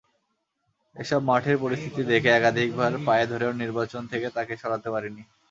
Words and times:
এবার 0.95 1.21
মাঠের 1.27 1.57
পরিস্থিতি 1.63 2.01
দেখে 2.11 2.29
একাধিকবার 2.31 2.91
পায়ে 3.07 3.25
ধরেও 3.31 3.51
নির্বাচন 3.61 4.01
থেকে 4.11 4.27
তাঁকে 4.35 4.53
সরাতে 4.61 4.89
পারিনি। 4.93 5.23